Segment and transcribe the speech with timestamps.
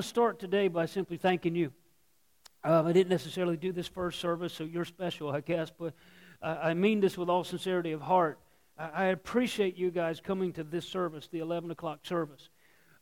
[0.00, 1.72] to start today by simply thanking you.
[2.64, 5.92] Uh, I didn't necessarily do this first service, so you're special, I guess, but
[6.42, 8.38] I mean this with all sincerity of heart.
[8.78, 12.48] I, I, appreciate you guys coming to this service, the 11 o'clock service.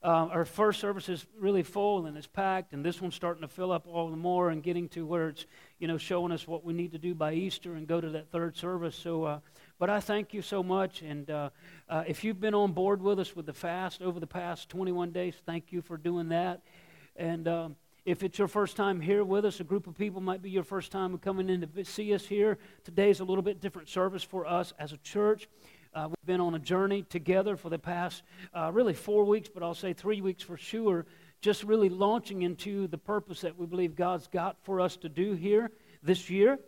[0.02, 3.48] Uh, our first service is really full and it's packed, and this one's starting to
[3.48, 5.46] fill up all the more and getting to where it's,
[5.78, 8.30] you know, showing us what we need to do by Easter and go to that
[8.30, 8.96] third service.
[8.96, 9.40] So, uh,
[9.78, 11.50] but I thank you so much, and uh,
[11.88, 15.10] uh, if you've been on board with us with the fast over the past 21
[15.10, 16.60] days, thank you for doing that.
[17.18, 20.40] And um, if it's your first time here with us, a group of people might
[20.40, 22.58] be your first time coming in to see us here.
[22.84, 25.48] Today's a little bit different service for us as a church.
[25.92, 28.22] Uh, we've been on a journey together for the past
[28.54, 31.06] uh, really four weeks, but I'll say three weeks for sure,
[31.40, 35.32] just really launching into the purpose that we believe God's got for us to do
[35.32, 35.72] here
[36.04, 36.60] this year.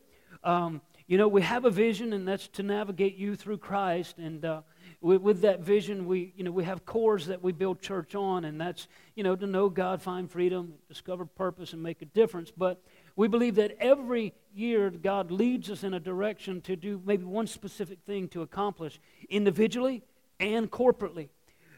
[0.43, 4.19] Um, you know, we have a vision, and that's to navigate you through Christ.
[4.19, 4.63] And uh,
[5.01, 8.45] with, with, that vision, we, you know, we have cores that we build church on,
[8.45, 12.51] and that's, you know, to know God, find freedom, discover purpose, and make a difference.
[12.55, 12.83] But
[13.17, 17.47] we believe that every year God leads us in a direction to do maybe one
[17.47, 20.03] specific thing to accomplish individually
[20.39, 21.29] and corporately.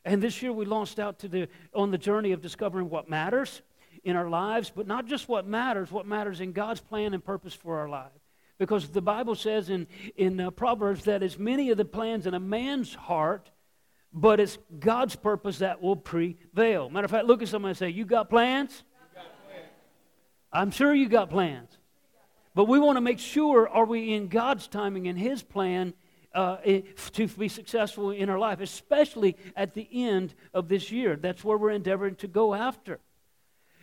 [0.05, 3.62] And this year we launched out to the, on the journey of discovering what matters
[4.05, 7.55] in our lives, but not just what matters, what matters in God's plan and purpose
[7.55, 8.22] for our lives.
[8.58, 9.86] Because the Bible says in,
[10.17, 13.50] in uh, Proverbs that as many of the plans in a man's heart,
[14.12, 16.91] but it's God's purpose that will prevail.
[16.91, 18.84] Matter of fact, look at somebody and say, You got plans?
[20.53, 21.78] I'm sure you got plans.
[22.55, 25.95] But we want to make sure are we in God's timing and His plan
[26.34, 26.58] uh,
[27.12, 31.17] to be successful in our life, especially at the end of this year.
[31.17, 33.00] That's where we're endeavoring to go after.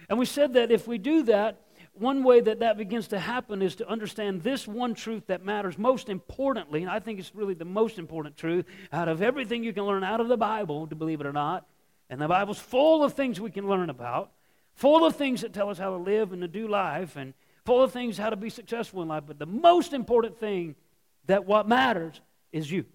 [0.10, 1.62] And we said that if we do that,
[1.94, 5.78] one way that that begins to happen is to understand this one truth that matters
[5.78, 9.74] most importantly, and I think it's really the most important truth out of everything you
[9.74, 11.66] can learn out of the Bible, to believe it or not.
[12.10, 14.32] And the Bible's full of things we can learn about,
[14.74, 17.34] full of things that tell us how to live and to do life, and
[17.66, 19.24] full of things how to be successful in life.
[19.28, 20.76] But the most important thing
[21.28, 22.20] that what matters
[22.52, 22.86] is you.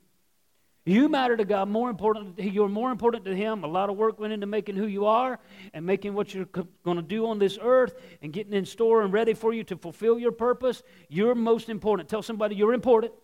[0.86, 2.38] You matter to God more important.
[2.38, 3.64] You're more important to Him.
[3.64, 5.38] A lot of work went into making who you are
[5.72, 6.44] and making what you're
[6.84, 9.76] going to do on this earth and getting in store and ready for you to
[9.76, 10.82] fulfill your purpose.
[11.08, 12.10] You're most important.
[12.10, 13.14] Tell somebody you're important.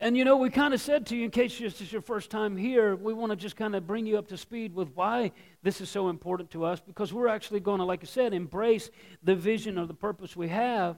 [0.00, 2.30] And you know, we kind of said to you, in case this is your first
[2.30, 5.32] time here, we want to just kind of bring you up to speed with why
[5.62, 8.90] this is so important to us because we're actually going to, like I said, embrace
[9.22, 10.96] the vision or the purpose we have,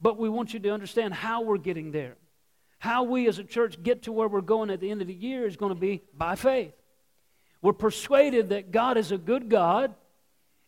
[0.00, 2.16] but we want you to understand how we're getting there.
[2.84, 5.14] How we as a church get to where we're going at the end of the
[5.14, 6.74] year is going to be by faith.
[7.62, 9.94] We're persuaded that God is a good God.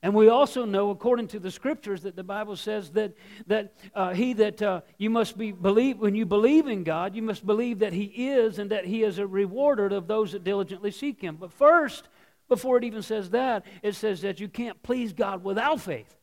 [0.03, 3.13] And we also know, according to the scriptures, that the Bible says that,
[3.49, 7.21] that uh, he that uh, you must be believe when you believe in God, you
[7.21, 10.93] must believe that He is and that He is a rewarder of those that diligently
[10.93, 11.37] seek Him.
[11.37, 12.09] But first,
[12.49, 16.16] before it even says that, it says that you can't please God without faith.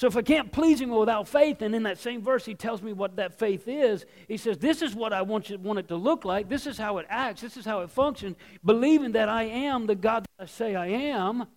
[0.00, 2.80] So if I can't please him without faith, and in that same verse he tells
[2.80, 5.88] me what that faith is, he says, This is what I want, you, want it
[5.88, 6.48] to look like.
[6.48, 7.42] This is how it acts.
[7.42, 8.36] This is how it functions.
[8.64, 11.48] Believing that I am the God that I say I am.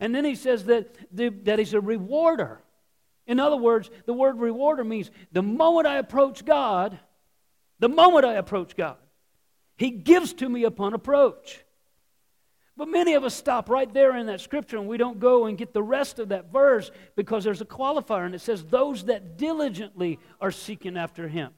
[0.00, 2.62] And then he says that, that he's a rewarder.
[3.26, 6.98] In other words, the word rewarder means the moment I approach God,
[7.78, 8.96] the moment I approach God,
[9.76, 11.62] he gives to me upon approach.
[12.80, 15.58] But many of us stop right there in that scripture and we don't go and
[15.58, 19.36] get the rest of that verse because there's a qualifier and it says, Those that
[19.36, 21.52] diligently are seeking after him.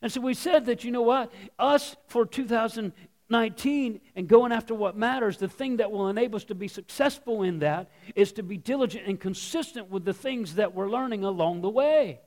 [0.00, 1.32] And so we said that, you know what?
[1.58, 6.54] Us for 2019 and going after what matters, the thing that will enable us to
[6.54, 10.88] be successful in that is to be diligent and consistent with the things that we're
[10.88, 12.20] learning along the way.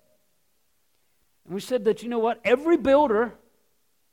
[1.45, 2.41] And we said that, you know what?
[2.43, 3.33] Every builder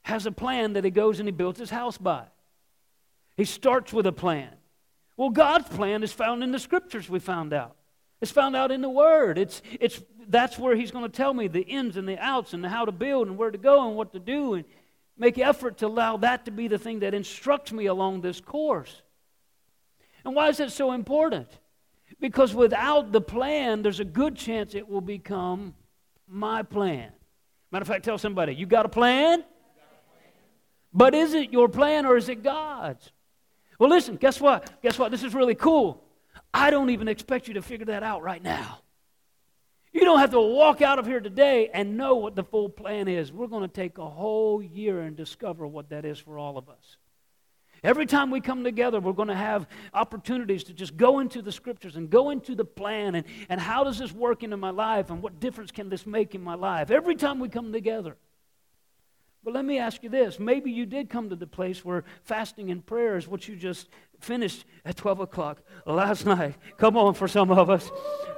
[0.02, 2.26] has a plan that he goes and he builds his house by.
[3.36, 4.50] He starts with a plan.
[5.16, 7.76] Well, God's plan is found in the scriptures, we found out.
[8.20, 9.38] It's found out in the Word.
[9.38, 12.64] It's, it's, that's where He's going to tell me the ins and the outs and
[12.64, 14.64] how to build and where to go and what to do and
[15.16, 19.02] make effort to allow that to be the thing that instructs me along this course.
[20.24, 21.48] And why is that so important?
[22.20, 25.74] Because without the plan, there's a good chance it will become
[26.26, 27.10] my plan.
[27.70, 29.44] Matter of fact, tell somebody, you got a plan?
[30.92, 33.10] But is it your plan or is it God's?
[33.78, 34.82] Well, listen, guess what?
[34.82, 35.10] Guess what?
[35.10, 36.02] This is really cool.
[36.52, 38.80] I don't even expect you to figure that out right now.
[39.92, 43.06] You don't have to walk out of here today and know what the full plan
[43.06, 43.32] is.
[43.32, 46.68] We're going to take a whole year and discover what that is for all of
[46.68, 46.96] us.
[47.84, 51.52] Every time we come together, we're going to have opportunities to just go into the
[51.52, 55.10] scriptures and go into the plan and, and how does this work into my life
[55.10, 56.90] and what difference can this make in my life.
[56.90, 58.16] Every time we come together.
[59.44, 60.40] But let me ask you this.
[60.40, 63.88] Maybe you did come to the place where fasting and prayer is what you just
[64.18, 66.54] finished at 12 o'clock last night.
[66.78, 67.90] Come on, for some of us.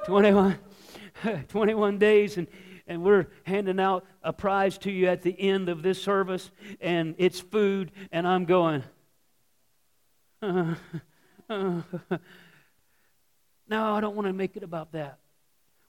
[0.07, 0.59] 21,
[1.49, 2.49] 21 days, and,
[2.89, 6.51] and we're handing out a prize to you at the end of this service,
[6.81, 8.83] and it's food, and I'm going,
[10.43, 10.75] uh,
[11.49, 11.83] uh,
[13.69, 15.19] no, I don't want to make it about that.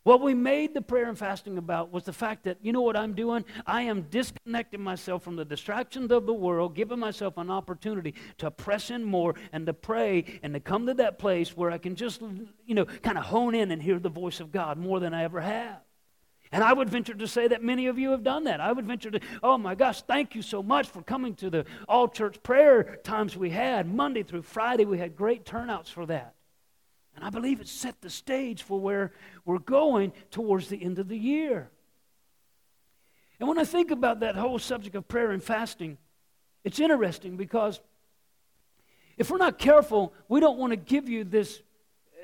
[0.07, 2.95] What we made the prayer and fasting about was the fact that, you know what
[2.95, 3.43] I'm doing?
[3.65, 8.49] I am disconnecting myself from the distractions of the world, giving myself an opportunity to
[8.49, 11.97] press in more and to pray and to come to that place where I can
[11.97, 12.21] just,
[12.65, 15.23] you know, kind of hone in and hear the voice of God more than I
[15.23, 15.81] ever have.
[16.53, 18.61] And I would venture to say that many of you have done that.
[18.61, 21.65] I would venture to, oh my gosh, thank you so much for coming to the
[21.89, 23.93] all church prayer times we had.
[23.93, 26.36] Monday through Friday, we had great turnouts for that.
[27.17, 29.11] And I believe it set the stage for where
[29.43, 31.67] we're going towards the end of the year.
[33.39, 35.97] And when I think about that whole subject of prayer and fasting,
[36.63, 37.81] it's interesting because
[39.17, 41.63] if we're not careful, we don't want to give you this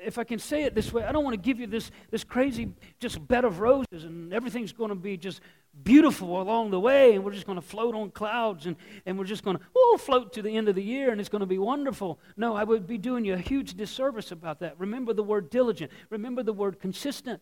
[0.04, 2.24] if I can say it this way, I don't want to give you this, this
[2.24, 5.40] crazy just bed of roses and everything's going to be just
[5.82, 8.76] beautiful along the way and we're just going to float on clouds and,
[9.06, 11.28] and we're just going to oh, float to the end of the year and it's
[11.28, 12.18] going to be wonderful.
[12.36, 14.78] No, I would be doing you a huge disservice about that.
[14.78, 17.40] Remember the word diligent, remember the word consistent.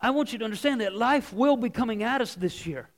[0.00, 2.88] I want you to understand that life will be coming at us this year.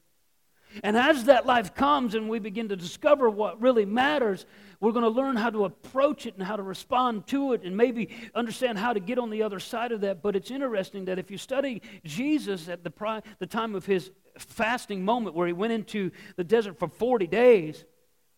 [0.82, 4.46] And as that life comes and we begin to discover what really matters,
[4.80, 7.76] we're going to learn how to approach it and how to respond to it and
[7.76, 10.22] maybe understand how to get on the other side of that.
[10.22, 14.10] But it's interesting that if you study Jesus at the, pri- the time of his
[14.38, 17.84] fasting moment where he went into the desert for 40 days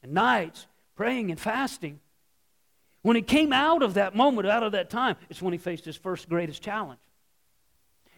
[0.03, 0.67] and nights
[0.97, 2.01] praying and fasting,
[3.03, 5.85] when he came out of that moment, out of that time, it's when he faced
[5.85, 7.01] his first greatest challenge.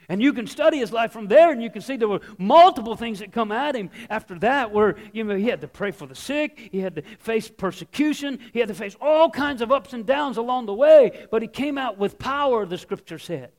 [0.09, 2.95] And you can study his life from there, and you can see there were multiple
[2.95, 6.07] things that come at him after that, where you know he had to pray for
[6.07, 9.93] the sick, he had to face persecution, he had to face all kinds of ups
[9.93, 13.51] and downs along the way, but he came out with power, the scripture said.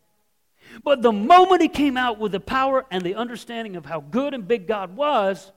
[0.83, 4.33] But the moment he came out with the power and the understanding of how good
[4.33, 5.51] and big God was,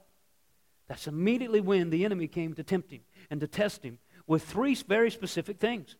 [0.88, 3.00] that's immediately when the enemy came to tempt him
[3.30, 5.96] and to test him with three very specific things.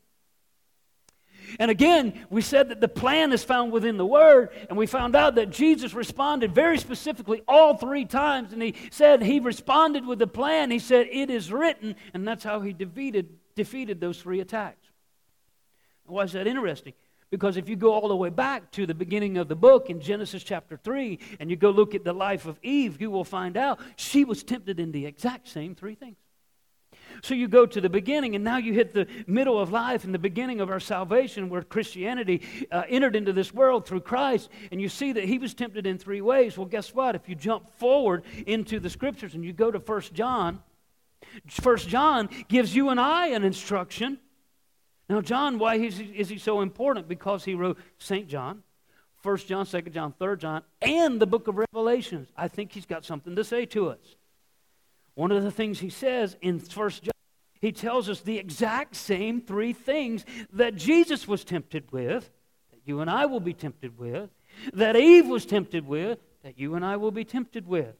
[1.59, 5.17] And again, we said that the plan is found within the Word, and we found
[5.17, 8.53] out that Jesus responded very specifically all three times.
[8.53, 10.71] And he said he responded with the plan.
[10.71, 14.89] He said, It is written, and that's how he defeated, defeated those three attacks.
[16.07, 16.95] Why is that interesting?
[17.31, 20.01] Because if you go all the way back to the beginning of the book in
[20.01, 23.57] Genesis chapter 3, and you go look at the life of Eve, you will find
[23.57, 26.17] out she was tempted in the exact same three things.
[27.23, 30.15] So you go to the beginning, and now you hit the middle of life and
[30.15, 34.81] the beginning of our salvation, where Christianity uh, entered into this world through Christ, and
[34.81, 36.57] you see that he was tempted in three ways.
[36.57, 37.15] Well, guess what?
[37.15, 40.63] If you jump forward into the scriptures and you go to First John,
[41.49, 44.19] First John gives you and I an instruction.
[45.09, 47.09] Now, John, why is he, is he so important?
[47.09, 48.29] Because he wrote St.
[48.29, 48.63] John,
[49.17, 52.29] First John, Second John, Third John, and the book of Revelations.
[52.37, 53.99] I think he's got something to say to us.
[55.15, 57.10] One of the things he says in First John,
[57.61, 62.31] he tells us the exact same three things that Jesus was tempted with,
[62.71, 64.31] that you and I will be tempted with,
[64.73, 67.95] that Eve was tempted with, that you and I will be tempted with.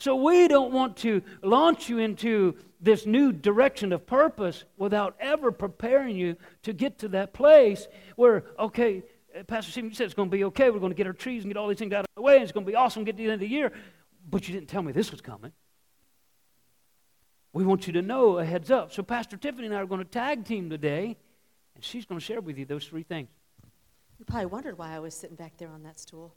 [0.00, 5.52] So we don't want to launch you into this new direction of purpose without ever
[5.52, 9.04] preparing you to get to that place where, okay,
[9.46, 10.70] Pastor Stephen, you said it's going to be okay.
[10.70, 12.34] We're going to get our trees and get all these things out of the way,
[12.34, 13.70] and it's going to be awesome get to the end of the year.
[14.28, 15.52] But you didn't tell me this was coming.
[17.56, 18.92] We want you to know a heads up.
[18.92, 21.16] So, Pastor Tiffany and I are going to tag team today,
[21.74, 23.30] and she's going to share with you those three things.
[24.18, 26.34] You probably wondered why I was sitting back there on that stool.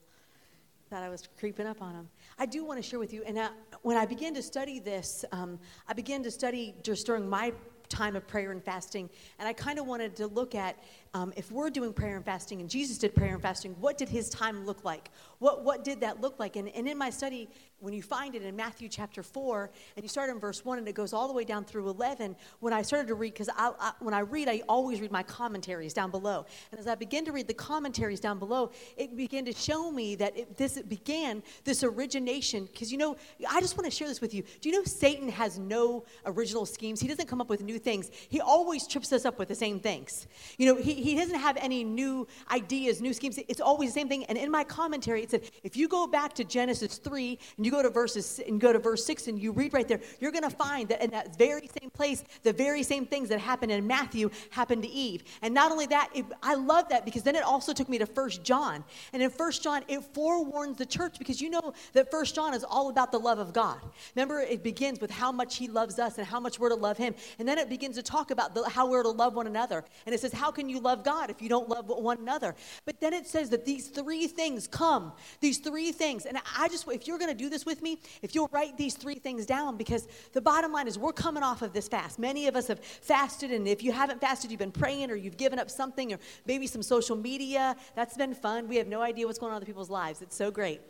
[0.89, 2.07] Thought I was creeping up on him.
[2.37, 3.49] I do want to share with you, and I,
[3.81, 5.59] when I began to study this, um,
[5.89, 7.51] I began to study just during my
[7.89, 9.09] time of prayer and fasting,
[9.39, 10.81] and I kind of wanted to look at
[11.13, 14.09] um, if we're doing prayer and fasting and Jesus did prayer and fasting, what did
[14.09, 15.09] his time look like?
[15.39, 16.55] What, what did that look like?
[16.55, 17.49] And, and in my study,
[17.79, 20.87] when you find it in Matthew chapter 4, and you start in verse 1 and
[20.87, 23.71] it goes all the way down through 11, when I started to read, because I,
[23.79, 26.45] I, when I read, I always read my commentaries down below.
[26.71, 30.15] And as I began to read the commentaries down below, it began to show me
[30.15, 33.15] that it, this it began, this origination, because you know,
[33.49, 34.43] I just want to share this with you.
[34.61, 36.99] Do you know Satan has no original schemes?
[36.99, 38.11] He doesn't come up with new things.
[38.29, 40.27] He always trips us up with the same things.
[40.57, 43.39] You know, he, he doesn't have any new ideas, new schemes.
[43.47, 44.25] It's always the same thing.
[44.25, 47.71] And in my commentary, it said, if you go back to Genesis 3 and you
[47.71, 50.43] go to verses and go to verse 6 and you read right there, you're going
[50.43, 53.85] to find that in that very same place, the very same things that happened in
[53.85, 55.23] Matthew happened to Eve.
[55.41, 58.05] And not only that, it, I love that because then it also took me to
[58.05, 58.83] First John.
[59.13, 62.63] And in First John, it forewarns the church because you know that First John is
[62.63, 63.79] all about the love of God.
[64.15, 66.97] Remember, it begins with how much he loves us and how much we're to love
[66.97, 67.13] him.
[67.37, 69.83] And then it begins to talk about the, how we're to love one another.
[70.05, 72.55] And it says, how can you love God if you don't love one another?
[72.85, 76.25] But then it says that these three things come, these three things.
[76.25, 78.95] And I just, if you're going to do this with me, if you'll write these
[78.95, 82.19] three things down, because the bottom line is we're coming off of this fast.
[82.19, 85.37] Many of us have fasted, and if you haven't fasted, you've been praying or you've
[85.37, 87.75] given up something or maybe some social media.
[87.95, 88.67] That's been fun.
[88.67, 90.21] We have no idea what's going on in other people's lives.
[90.21, 90.81] It's so great.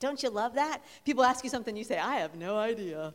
[0.00, 0.82] Don't you love that?
[1.04, 3.14] People ask you something, you say, I have no idea.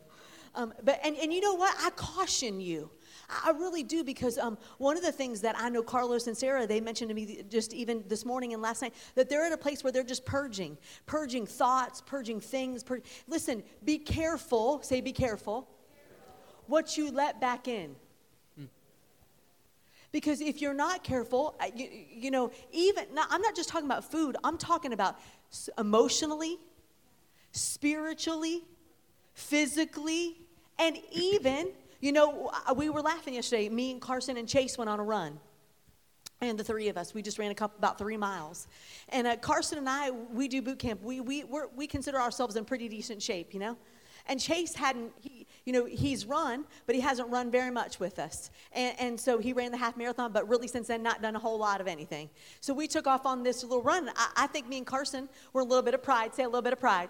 [0.54, 1.74] Um, but and, and you know what?
[1.80, 2.90] I caution you.
[3.28, 6.66] I really do because um, one of the things that I know Carlos and Sarah,
[6.66, 9.56] they mentioned to me just even this morning and last night that they're at a
[9.56, 12.82] place where they're just purging, purging thoughts, purging things.
[12.82, 15.68] Pur- Listen, be careful, say, be careful,
[16.66, 17.96] what you let back in.
[20.12, 24.10] Because if you're not careful, you, you know, even, now, I'm not just talking about
[24.10, 25.18] food, I'm talking about
[25.76, 26.58] emotionally,
[27.52, 28.64] spiritually,
[29.34, 30.38] physically,
[30.78, 31.68] and even,
[32.00, 33.68] you know, we were laughing yesterday.
[33.68, 35.38] Me and Carson and Chase went on a run.
[36.40, 38.68] And the three of us, we just ran a couple, about three miles.
[39.08, 41.02] And uh, Carson and I, we do boot camp.
[41.02, 43.76] We, we, we consider ourselves in pretty decent shape, you know?
[44.28, 48.18] And Chase hadn't, he, you know, he's run, but he hasn't run very much with
[48.18, 48.50] us.
[48.72, 51.38] And, and, so he ran the half marathon, but really since then, not done a
[51.38, 52.28] whole lot of anything.
[52.60, 54.10] So we took off on this little run.
[54.16, 56.60] I, I think me and Carson were a little bit of pride, say a little
[56.60, 57.08] bit of pride.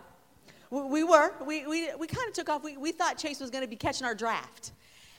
[0.70, 1.32] We, we were.
[1.44, 2.62] We, we, we kind of took off.
[2.62, 4.72] We, we thought Chase was going to be catching our draft.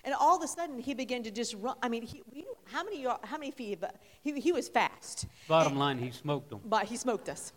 [0.08, 1.76] And all of a sudden, he began to just run.
[1.84, 2.24] I mean, he,
[2.64, 3.84] how many how many feet?
[4.24, 5.26] He, he was fast.
[5.50, 6.62] Bottom and, line, he smoked them.
[6.64, 7.52] But he smoked us.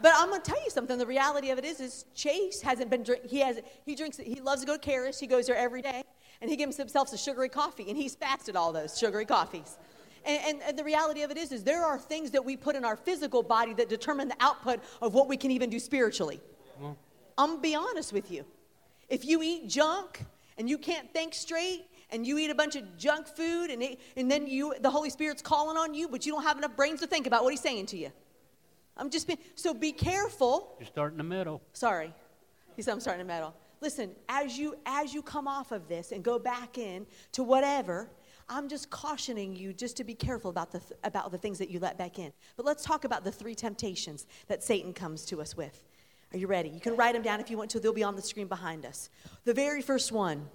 [0.00, 0.96] But I'm going to tell you something.
[0.96, 3.26] The reality of it is, is Chase hasn't been drink.
[3.26, 3.60] He has.
[3.84, 4.16] He drinks.
[4.16, 5.20] He loves to go to Karis.
[5.20, 6.02] He goes there every day,
[6.40, 9.76] and he gives himself a sugary coffee, and he's fasted all those sugary coffees.
[10.24, 12.74] And, and, and, the reality of it is, is there are things that we put
[12.74, 16.40] in our physical body that determine the output of what we can even do spiritually.
[16.80, 16.96] Well,
[17.36, 18.46] I'm gonna be honest with you.
[19.10, 20.24] If you eat junk
[20.60, 23.98] and you can't think straight, and you eat a bunch of junk food, and, it,
[24.14, 27.00] and then you, the Holy Spirit's calling on you, but you don't have enough brains
[27.00, 28.12] to think about what He's saying to you.
[28.94, 30.76] I'm just being, so be careful.
[30.78, 32.12] You're starting the middle Sorry.
[32.76, 33.54] He said, I'm starting to meddle.
[33.80, 38.10] Listen, as you as you come off of this and go back in to whatever,
[38.50, 41.70] I'm just cautioning you just to be careful about the, th- about the things that
[41.70, 42.32] you let back in.
[42.56, 45.84] But let's talk about the three temptations that Satan comes to us with.
[46.32, 46.68] Are you ready?
[46.68, 48.86] You can write them down if you want to, they'll be on the screen behind
[48.86, 49.10] us.
[49.44, 50.48] The very first one,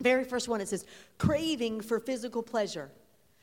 [0.00, 0.84] very first one, it says
[1.18, 2.90] craving for physical pleasure.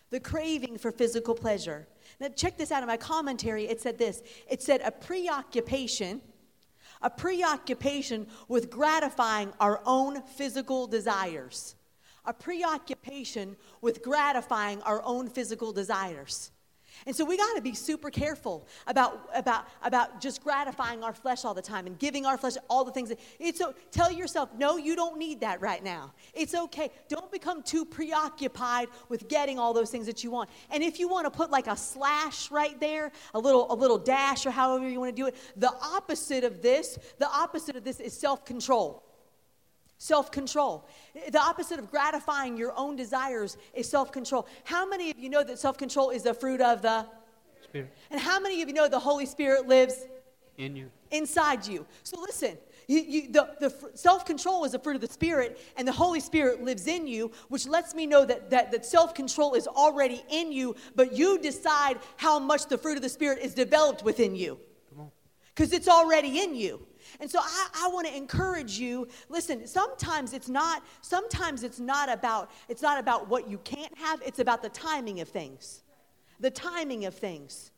[0.09, 1.87] The craving for physical pleasure.
[2.19, 3.65] Now, check this out in my commentary.
[3.65, 6.21] It said this it said a preoccupation
[7.01, 11.75] a preoccupation with gratifying our own physical desires
[12.25, 16.51] a preoccupation with gratifying our own physical desires.
[17.05, 21.45] And so we got to be super careful about, about, about just gratifying our flesh
[21.45, 23.11] all the time and giving our flesh all the things.
[23.39, 26.13] It's so, tell yourself, no, you don't need that right now.
[26.33, 26.91] It's okay.
[27.09, 30.49] Don't become too preoccupied with getting all those things that you want.
[30.69, 33.97] And if you want to put like a slash right there, a little, a little
[33.97, 37.83] dash or however you want to do it, the opposite of this, the opposite of
[37.83, 39.03] this is self-control.
[40.03, 40.85] Self control.
[41.31, 44.49] The opposite of gratifying your own desires is self control.
[44.65, 47.05] How many of you know that self control is the fruit of the
[47.63, 47.93] Spirit?
[48.11, 50.03] And how many of you know the Holy Spirit lives
[50.57, 50.91] in you?
[51.11, 51.85] Inside you.
[52.03, 52.57] So listen,
[52.89, 56.19] you, you, the, the self control is a fruit of the Spirit, and the Holy
[56.19, 60.21] Spirit lives in you, which lets me know that, that, that self control is already
[60.29, 64.35] in you, but you decide how much the fruit of the Spirit is developed within
[64.35, 64.59] you.
[65.55, 66.85] Because it's already in you.
[67.19, 69.07] And so I, I want to encourage you.
[69.29, 74.21] Listen, sometimes it's not, sometimes it's not about, it's not about what you can't have,
[74.25, 75.83] it's about the timing of things.
[76.39, 77.71] The timing of things.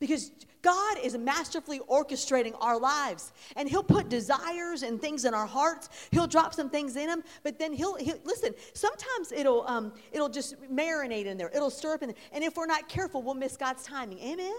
[0.00, 3.32] Because God is masterfully orchestrating our lives.
[3.54, 5.88] And He'll put desires and things in our hearts.
[6.10, 10.28] He'll drop some things in them, but then He'll, he'll listen, sometimes it'll, um, it'll
[10.28, 11.50] just marinate in there.
[11.54, 12.18] It'll stir up in there.
[12.32, 14.18] And if we're not careful, we'll miss God's timing.
[14.20, 14.54] Amen?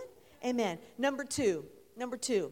[0.46, 0.78] Amen.
[0.98, 1.66] Number two,
[1.98, 2.52] number two,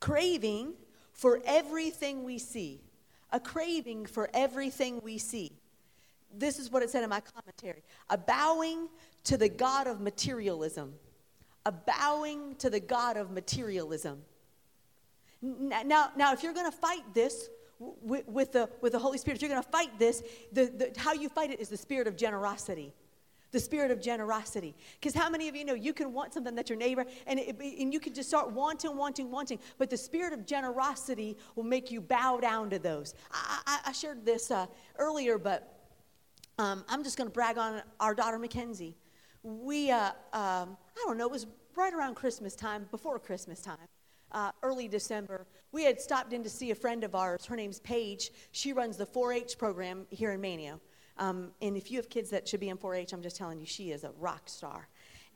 [0.00, 0.74] craving
[1.12, 2.80] for everything we see.
[3.32, 5.52] A craving for everything we see.
[6.32, 8.88] This is what it said in my commentary a bowing
[9.24, 10.94] to the God of materialism.
[11.64, 14.22] A bowing to the God of materialism.
[15.42, 17.48] Now, now if you're going to fight this,
[17.78, 20.22] with, with, the, with the Holy Spirit, you're going to fight this.
[20.52, 22.94] The, the, how you fight it is the spirit of generosity.
[23.56, 24.74] The spirit of generosity.
[25.00, 27.56] Because how many of you know you can want something that your neighbor, and, it,
[27.58, 31.90] and you can just start wanting, wanting, wanting, but the spirit of generosity will make
[31.90, 33.14] you bow down to those.
[33.32, 34.66] I, I, I shared this uh,
[34.98, 35.88] earlier, but
[36.58, 38.94] um, I'm just going to brag on our daughter Mackenzie.
[39.42, 41.46] We, uh, um, I don't know, it was
[41.76, 43.88] right around Christmas time, before Christmas time
[44.32, 47.46] uh, early December, we had stopped in to see a friend of ours.
[47.46, 48.30] Her name's Paige.
[48.52, 50.80] She runs the 4 H program here in Manteo.
[51.18, 53.58] Um, and if you have kids that should be in 4 H, I'm just telling
[53.58, 54.88] you, she is a rock star.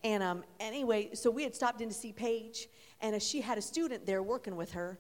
[0.03, 2.69] And um, anyway, so we had stopped in to see Paige,
[3.01, 4.99] and uh, she had a student there working with her,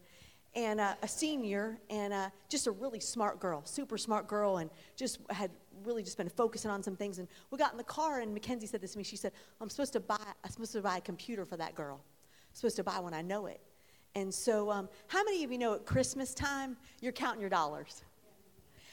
[0.54, 4.68] and uh, a senior, and uh, just a really smart girl, super smart girl, and
[4.96, 5.50] just had
[5.84, 7.18] really just been focusing on some things.
[7.18, 9.04] And we got in the car, and Mackenzie said this to me.
[9.04, 12.00] She said, "I'm supposed to buy, I'm supposed to buy a computer for that girl.
[12.02, 13.14] I'm supposed to buy one.
[13.14, 13.60] I know it."
[14.16, 18.02] And so, um, how many of you know at Christmas time you're counting your dollars?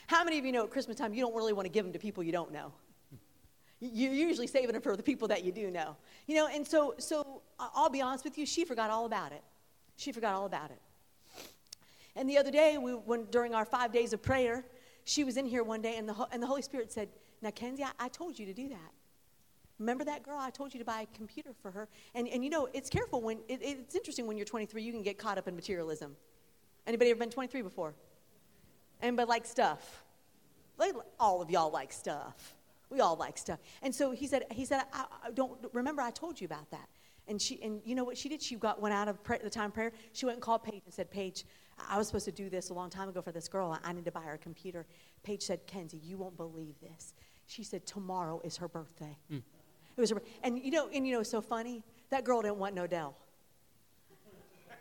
[0.07, 1.93] How many of you know at Christmas time you don't really want to give them
[1.93, 2.73] to people you don't know?
[3.79, 5.95] You're usually saving them for the people that you do know.
[6.25, 9.43] You know, and so, so I'll be honest with you, she forgot all about it.
[9.97, 10.81] She forgot all about it.
[12.15, 14.65] And the other day, we, when, during our five days of prayer,
[15.03, 17.09] she was in here one day, and the, and the Holy Spirit said,
[17.41, 18.91] Now, Kenzie, I, I told you to do that.
[19.77, 20.37] Remember that girl?
[20.39, 21.87] I told you to buy a computer for her.
[22.15, 25.03] And, and you know, it's careful when, it, it's interesting when you're 23, you can
[25.03, 26.15] get caught up in materialism.
[26.87, 27.93] Anybody ever been 23 before?
[29.01, 30.03] Anybody like stuff?
[31.19, 32.55] All of y'all like stuff.
[32.89, 33.59] We all like stuff.
[33.81, 36.87] And so he said, he said, I, I don't, remember I told you about that.
[37.27, 38.41] And she, and you know what she did?
[38.41, 39.91] She got, went out of the time prayer.
[40.13, 41.43] She went and called Paige and said, Paige,
[41.89, 43.77] I was supposed to do this a long time ago for this girl.
[43.83, 44.85] I need to buy her a computer.
[45.23, 47.13] Paige said, Kenzie, you won't believe this.
[47.45, 49.17] She said, tomorrow is her birthday.
[49.31, 49.41] Mm.
[49.97, 51.83] It was, her, and you know, and you know, it's so funny.
[52.09, 53.17] That girl didn't want no Dell.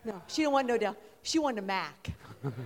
[0.05, 0.95] No, she didn't want no Dell.
[1.23, 2.11] She wanted a Mac.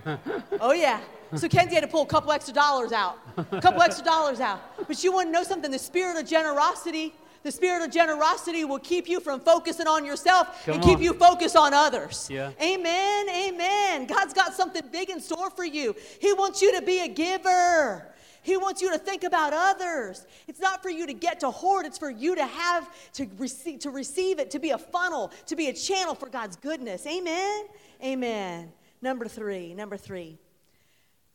[0.60, 1.00] oh yeah.
[1.34, 4.86] So Kenzie had to pull a couple extra dollars out, a couple extra dollars out.
[4.86, 5.70] But she wanted to know something.
[5.70, 10.64] The spirit of generosity, the spirit of generosity will keep you from focusing on yourself
[10.64, 12.28] Come and keep you focused on others.
[12.30, 12.50] Yeah.
[12.62, 13.28] Amen.
[13.28, 14.06] Amen.
[14.06, 15.96] God's got something big in store for you.
[16.20, 18.11] He wants you to be a giver.
[18.42, 20.26] He wants you to think about others.
[20.48, 23.80] It's not for you to get to hoard, it's for you to have to receive
[23.80, 27.06] to receive it, to be a funnel, to be a channel for God's goodness.
[27.06, 27.66] Amen.
[28.02, 28.72] Amen.
[29.00, 30.38] Number 3, number 3.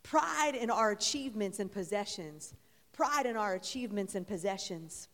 [0.03, 2.53] Pride in our achievements and possessions.
[2.93, 5.09] Pride in our achievements and possessions.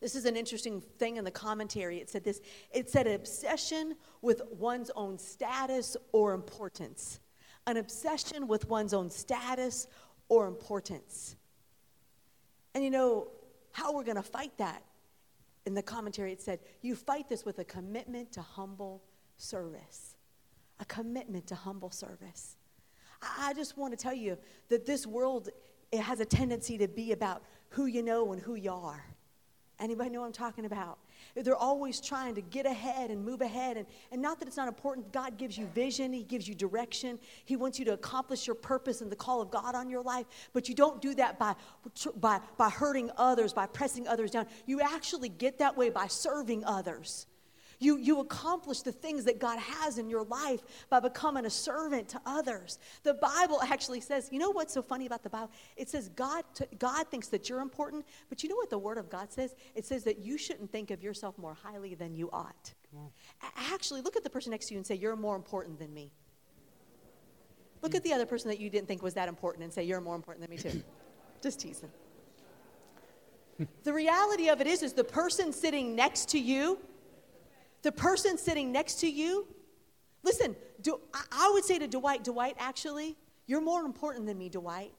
[0.00, 1.98] This is an interesting thing in the commentary.
[1.98, 7.20] It said this it said an obsession with one's own status or importance.
[7.66, 9.86] An obsession with one's own status
[10.28, 11.36] or importance.
[12.74, 13.28] And you know
[13.72, 14.82] how we're going to fight that?
[15.66, 19.02] In the commentary, it said, You fight this with a commitment to humble
[19.38, 20.16] service.
[20.80, 22.56] A commitment to humble service.
[23.22, 24.36] I just want to tell you
[24.68, 25.48] that this world
[25.94, 29.04] it has a tendency to be about who you know and who you are.
[29.78, 30.98] Anybody know what I'm talking about?
[31.34, 33.76] They're always trying to get ahead and move ahead.
[33.76, 35.12] And, and not that it's not important.
[35.12, 37.18] God gives you vision, He gives you direction.
[37.44, 40.26] He wants you to accomplish your purpose and the call of God on your life.
[40.52, 41.54] But you don't do that by,
[42.16, 44.46] by, by hurting others, by pressing others down.
[44.66, 47.26] You actually get that way by serving others.
[47.78, 52.08] You, you accomplish the things that God has in your life by becoming a servant
[52.10, 52.78] to others.
[53.02, 55.50] The Bible actually says, you know what's so funny about the Bible?
[55.76, 56.44] It says God,
[56.78, 59.54] God thinks that you're important, but you know what the Word of God says?
[59.74, 62.74] It says that you shouldn't think of yourself more highly than you ought.
[63.72, 66.12] Actually, look at the person next to you and say, You're more important than me.
[67.82, 70.00] Look at the other person that you didn't think was that important and say, You're
[70.00, 70.82] more important than me, too.
[71.42, 71.90] Just teasing.
[73.82, 76.78] the reality of it is, is the person sitting next to you
[77.84, 79.46] the person sitting next to you,
[80.22, 80.98] listen, do,
[81.30, 83.14] I would say to Dwight, Dwight, actually,
[83.46, 84.92] you're more important than me, Dwight.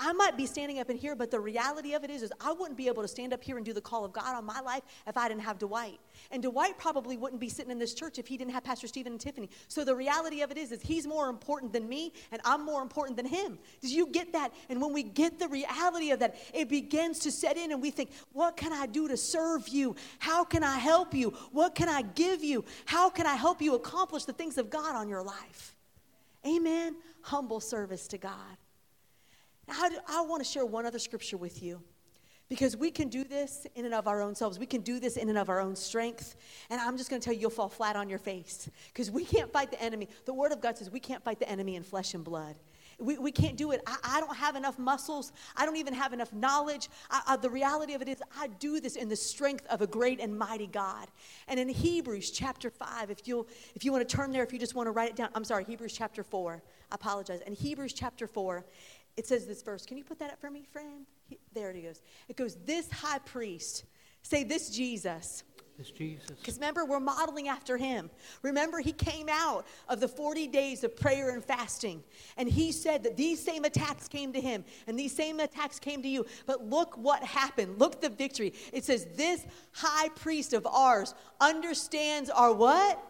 [0.00, 2.52] I might be standing up in here, but the reality of it is, is I
[2.52, 4.60] wouldn't be able to stand up here and do the call of God on my
[4.60, 5.98] life if I didn't have Dwight.
[6.30, 9.12] And Dwight probably wouldn't be sitting in this church if he didn't have Pastor Stephen
[9.12, 9.50] and Tiffany.
[9.66, 12.80] So the reality of it is, is he's more important than me, and I'm more
[12.80, 13.58] important than him.
[13.80, 14.52] Did you get that?
[14.68, 17.90] And when we get the reality of that, it begins to set in, and we
[17.90, 19.96] think, what can I do to serve you?
[20.20, 21.30] How can I help you?
[21.50, 22.64] What can I give you?
[22.84, 25.74] How can I help you accomplish the things of God on your life?
[26.46, 26.94] Amen.
[27.22, 28.58] Humble service to God.
[29.70, 31.82] I, I want to share one other scripture with you
[32.48, 34.58] because we can do this in and of our own selves.
[34.58, 36.36] We can do this in and of our own strength.
[36.70, 39.24] And I'm just going to tell you, you'll fall flat on your face because we
[39.24, 40.08] can't fight the enemy.
[40.24, 42.56] The Word of God says we can't fight the enemy in flesh and blood.
[43.00, 43.80] We, we can't do it.
[43.86, 45.32] I, I don't have enough muscles.
[45.56, 46.88] I don't even have enough knowledge.
[47.10, 49.86] I, I, the reality of it is, I do this in the strength of a
[49.86, 51.06] great and mighty God.
[51.46, 54.58] And in Hebrews chapter 5, if, you if you want to turn there, if you
[54.58, 56.60] just want to write it down, I'm sorry, Hebrews chapter 4.
[56.90, 57.40] I apologize.
[57.46, 58.64] In Hebrews chapter 4,
[59.18, 59.84] it says this verse.
[59.84, 61.04] Can you put that up for me, friend?
[61.26, 62.00] He, there it goes.
[62.28, 63.84] It goes, This high priest,
[64.22, 65.42] say this Jesus
[65.78, 66.30] is Jesus.
[66.38, 68.10] Because remember, we're modeling after him.
[68.42, 72.02] Remember, he came out of the 40 days of prayer and fasting,
[72.36, 76.00] and he said that these same attacks came to him, and these same attacks came
[76.02, 76.24] to you.
[76.46, 77.78] But look what happened.
[77.78, 78.52] Look the victory.
[78.72, 83.04] It says, This high priest of ours understands our what?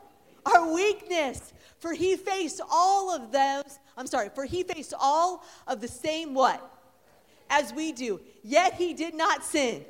[0.46, 1.52] Our weakness.
[1.78, 6.34] For he faced all of those, I'm sorry, for he faced all of the same
[6.34, 6.60] what?
[7.50, 8.20] As we do.
[8.42, 9.84] Yet he did not sin.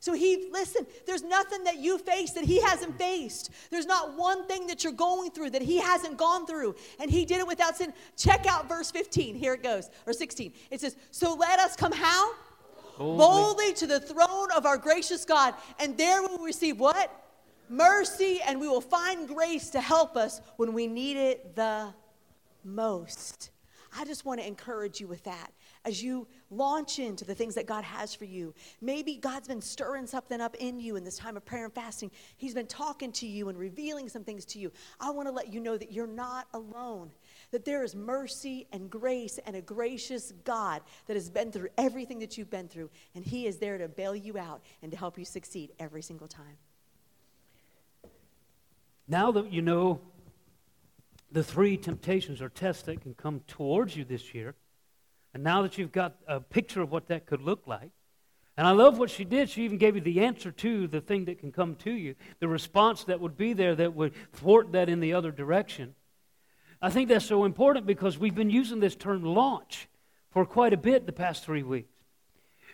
[0.00, 3.50] So he, listen, there's nothing that you face that he hasn't faced.
[3.70, 6.76] There's not one thing that you're going through that he hasn't gone through.
[7.00, 7.92] And he did it without sin.
[8.16, 9.34] Check out verse 15.
[9.34, 10.52] Here it goes, or 16.
[10.70, 12.32] It says, So let us come how?
[12.96, 13.18] Boldly.
[13.18, 15.54] Boldly to the throne of our gracious God.
[15.80, 17.10] And there we will receive what?
[17.68, 21.92] Mercy, and we will find grace to help us when we need it the
[22.64, 23.50] most.
[23.96, 25.50] I just want to encourage you with that
[25.84, 28.54] as you launch into the things that God has for you.
[28.80, 32.10] Maybe God's been stirring something up in you in this time of prayer and fasting.
[32.36, 34.72] He's been talking to you and revealing some things to you.
[35.00, 37.10] I want to let you know that you're not alone,
[37.50, 42.18] that there is mercy and grace and a gracious God that has been through everything
[42.18, 45.18] that you've been through, and He is there to bail you out and to help
[45.18, 46.58] you succeed every single time.
[49.08, 50.00] Now that you know
[51.32, 54.54] the three temptations or tests that can come towards you this year,
[55.32, 57.90] and now that you've got a picture of what that could look like,
[58.58, 59.48] and I love what she did.
[59.48, 62.48] She even gave you the answer to the thing that can come to you, the
[62.48, 65.94] response that would be there that would thwart that in the other direction.
[66.82, 69.88] I think that's so important because we've been using this term launch
[70.30, 71.94] for quite a bit the past three weeks.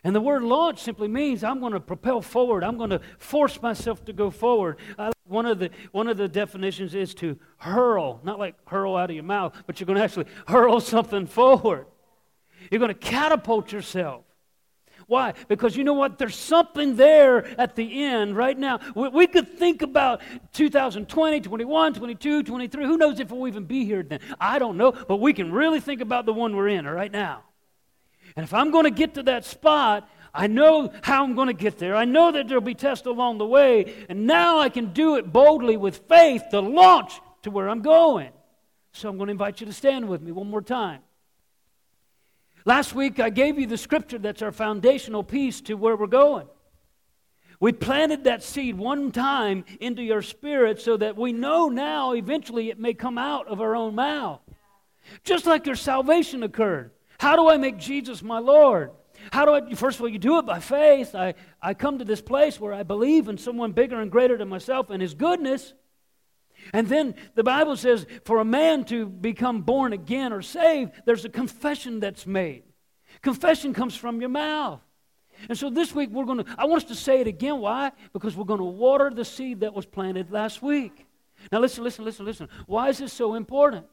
[0.03, 2.65] And the word launch simply means I'm going to propel forward.
[2.65, 4.79] I'm going to force myself to go forward.
[4.99, 9.11] I, one, of the, one of the definitions is to hurl, not like hurl out
[9.11, 11.87] of your mouth, but you're going to actually hurl something forward.
[12.71, 14.25] You're going to catapult yourself.
[15.07, 15.35] Why?
[15.49, 16.19] Because you know what?
[16.19, 18.81] There's something there at the end right now.
[18.95, 20.23] We, we, could think about
[20.55, 22.85] 2020, 21, 22, 23.
[22.87, 24.21] Who knows if we'll even be here then?
[24.41, 24.93] I don't know.
[24.93, 27.43] But we can really think about the one we're in right now.
[28.37, 31.55] And if I'm going to get to that spot, I know how I'm going to
[31.55, 31.95] get there.
[31.95, 33.95] I know that there'll be tests along the way.
[34.09, 38.31] And now I can do it boldly with faith to launch to where I'm going.
[38.93, 41.03] So I'm going to invite you to stand with me one more time.
[42.65, 46.49] Last week, I gave you the scripture that's our foundational piece to where we're going.
[47.61, 52.71] We planted that seed one time into your spirit so that we know now eventually
[52.71, 54.41] it may come out of our own mouth.
[55.23, 56.91] Just like your salvation occurred.
[57.19, 58.91] How do I make Jesus my Lord?
[59.33, 61.15] How do I, first of all, you do it by faith.
[61.15, 64.49] I, I come to this place where I believe in someone bigger and greater than
[64.49, 65.75] myself and his goodness.
[66.73, 71.25] And then the Bible says for a man to become born again or saved, there's
[71.25, 72.63] a confession that's made.
[73.23, 74.81] Confession comes from your mouth.
[75.49, 77.59] And so this week we're going to, I want us to say it again.
[77.59, 77.93] Why?
[78.13, 81.07] Because we're going to water the seed that was planted last week.
[81.53, 82.49] Now listen, listen, listen, listen.
[82.67, 83.87] Why is this so important?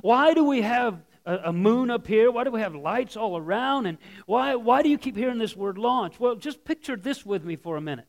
[0.00, 2.30] Why do we have a, a, moon up here?
[2.30, 3.86] Why do we have lights all around?
[3.86, 6.18] And why, why do you keep hearing this word launch?
[6.20, 8.06] Well, just picture this with me for a minute.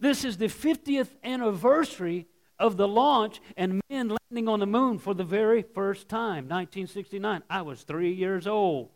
[0.00, 2.26] This is the 50th anniversary
[2.58, 7.42] of the launch and men landing on the moon for the very first time, 1969.
[7.50, 8.90] I was three years old.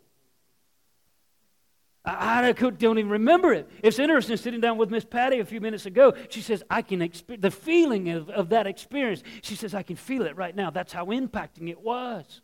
[2.09, 3.69] I, don't even remember it.
[3.83, 6.13] It's interesting sitting down with Miss Patty a few minutes ago.
[6.29, 9.23] She says, I can experience the feeling of, of that experience.
[9.41, 10.69] She says, I can feel it right now.
[10.69, 12.41] That's how impacting it was.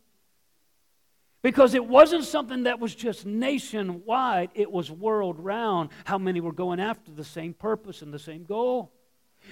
[1.44, 5.90] Because it wasn't something that was just nationwide, it was world round.
[6.06, 8.90] How many were going after the same purpose and the same goal?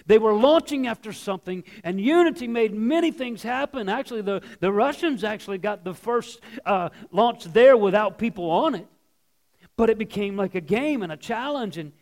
[0.07, 3.91] They were launching after something, and unity made many things happen.
[3.91, 8.87] Actually, the, the Russians actually got the first uh, launch there without people on it.
[9.77, 11.77] But it became like a game and a challenge.
[11.77, 11.93] And,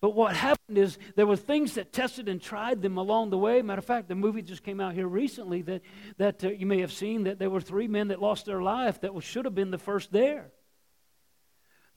[0.00, 3.62] but what happened is there were things that tested and tried them along the way.
[3.62, 5.82] Matter of fact, the movie just came out here recently that,
[6.18, 9.00] that uh, you may have seen that there were three men that lost their life
[9.00, 10.52] that should have been the first there.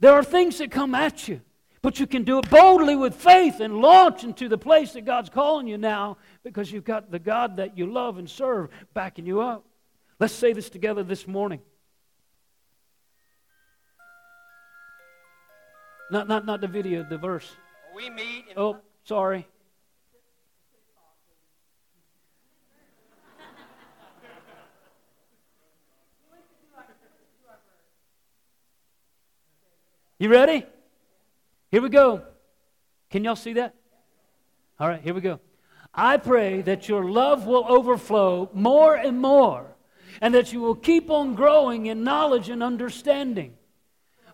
[0.00, 1.42] There are things that come at you.
[1.80, 5.28] But you can do it boldly with faith and launch into the place that God's
[5.28, 9.40] calling you now because you've got the God that you love and serve backing you
[9.40, 9.64] up.
[10.20, 11.60] Let's say this together this morning.
[16.12, 17.50] Not, not, not the video, the verse.
[17.94, 18.46] We meet.
[18.56, 19.46] oh, sorry.
[30.18, 30.64] You ready?
[31.70, 32.22] Here we go.
[33.10, 33.74] Can y'all see that?
[34.78, 35.40] All right, here we go.
[35.92, 39.74] I pray that your love will overflow more and more,
[40.20, 43.54] and that you will keep on growing in knowledge and understanding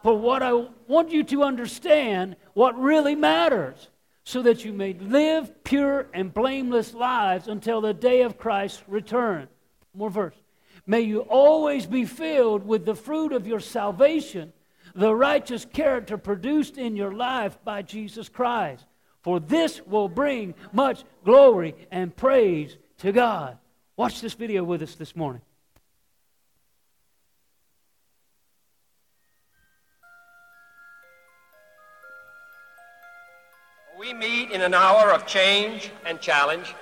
[0.02, 0.52] for what I
[0.86, 3.88] want you to understand, what really matters,
[4.24, 9.48] so that you may live pure and blameless lives until the day of Christ's return.
[9.94, 10.36] More verse.
[10.86, 14.52] May you always be filled with the fruit of your salvation,
[14.94, 18.86] the righteous character produced in your life by Jesus Christ
[19.22, 23.58] for this will bring much glory and praise to God.
[23.96, 25.42] Watch this video with us this morning.
[33.98, 36.72] We meet in an hour of change and challenge,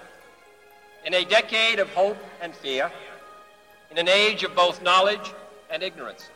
[1.07, 2.93] in a decade of hope and fear,
[3.91, 5.33] in an age of both knowledge
[5.71, 6.29] and ignorance.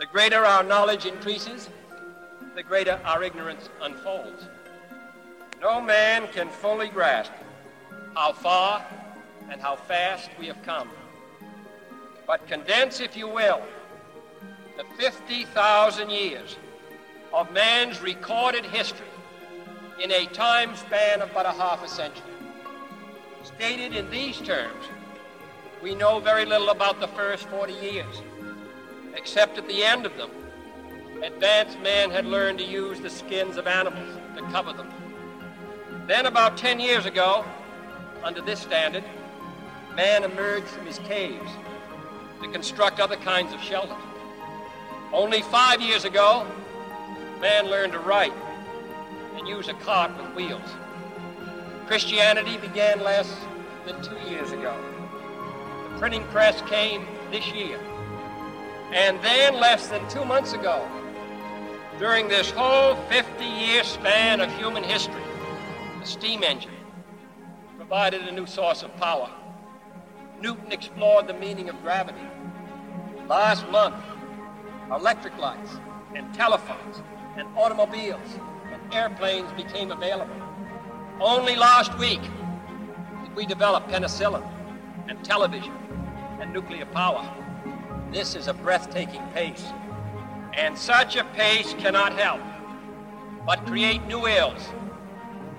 [0.00, 1.70] The greater our knowledge increases,
[2.56, 4.48] the greater our ignorance unfolds.
[5.60, 7.30] No man can fully grasp
[8.14, 8.84] how far
[9.50, 10.90] and how fast we have come.
[12.26, 13.62] But condense, if you will,
[14.76, 16.56] the 50,000 years
[17.32, 19.06] of man's recorded history
[20.02, 22.22] in a time span of but a half a century.
[23.42, 24.84] Stated in these terms,
[25.82, 28.22] we know very little about the first 40 years,
[29.14, 30.30] except at the end of them,
[31.22, 34.92] advanced man had learned to use the skins of animals to cover them.
[36.06, 37.44] Then, about 10 years ago,
[38.22, 39.04] under this standard,
[39.94, 41.50] man emerged from his caves
[42.42, 43.96] to construct other kinds of shelter.
[45.12, 46.46] Only five years ago,
[47.40, 48.32] man learned to write
[49.36, 50.68] and use a cart with wheels.
[51.86, 53.32] Christianity began less
[53.84, 54.74] than two years ago.
[55.92, 57.78] The printing press came this year.
[58.92, 60.88] And then, less than two months ago,
[61.98, 65.22] during this whole 50 year span of human history,
[66.00, 66.72] the steam engine
[67.76, 69.30] provided a new source of power.
[70.40, 72.26] Newton explored the meaning of gravity.
[73.28, 73.96] Last month,
[74.90, 75.78] electric lights
[76.14, 77.02] and telephones
[77.36, 78.38] and automobiles
[78.92, 80.36] airplanes became available.
[81.20, 84.46] Only last week did we develop penicillin
[85.08, 85.72] and television
[86.40, 87.28] and nuclear power.
[88.12, 89.64] This is a breathtaking pace.
[90.52, 92.40] And such a pace cannot help
[93.46, 94.68] but create new ills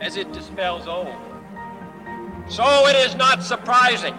[0.02, 1.16] as it dispels old.
[2.50, 4.16] So it is not surprising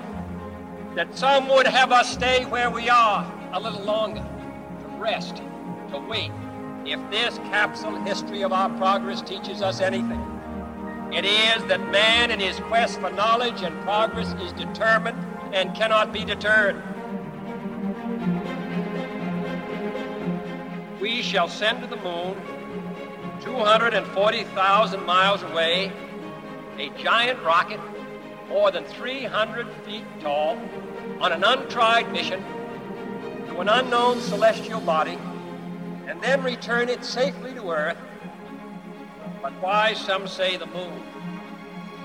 [0.95, 4.27] that some would have us stay where we are a little longer,
[4.81, 5.37] to rest,
[5.91, 6.33] to wait.
[6.89, 10.23] If this capsule history of our progress teaches us anything,
[11.13, 15.19] it is that man in his quest for knowledge and progress is determined
[15.53, 16.83] and cannot be deterred.
[20.99, 22.41] We shall send to the moon
[23.43, 25.93] 240,000 miles away,
[26.79, 27.81] a giant rocket
[28.49, 30.59] more than 300 feet tall
[31.21, 32.43] on an untried mission
[33.49, 35.19] to an unknown celestial body
[36.09, 37.99] and then return it safely to Earth.
[39.43, 41.03] But why, some say, the moon?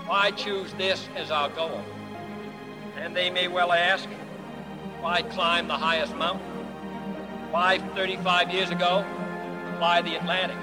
[0.05, 1.81] Why choose this as our goal?
[2.97, 4.07] And they may well ask,
[4.99, 6.45] why climb the highest mountain?
[7.49, 9.05] Why, 35 years ago,
[9.77, 10.57] fly the Atlantic?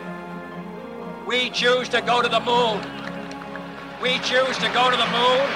[1.27, 2.81] We choose to go to the moon.
[4.03, 5.51] We choose to go to the moon.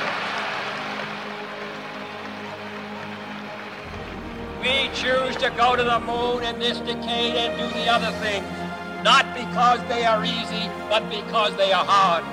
[4.64, 8.46] We choose to go to the moon in this decade and do the other things.
[9.04, 12.24] Not because they are easy, but because they are hard.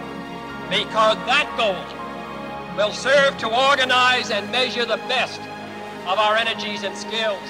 [0.69, 1.75] Because that goal
[2.77, 5.41] will serve to organize and measure the best
[6.07, 7.43] of our energies and skills.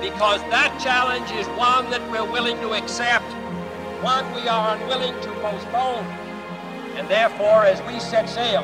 [0.00, 3.26] Because that challenge is one that we're willing to accept
[4.00, 6.06] one we are unwilling to postpone.
[6.94, 8.62] And therefore, as we set sail,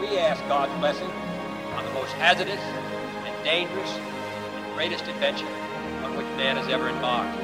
[0.00, 1.10] we ask God's blessing
[1.76, 2.60] on the most hazardous
[3.26, 4.09] and dangerous
[4.80, 5.46] greatest adventure
[6.04, 7.38] on which man has ever embarked.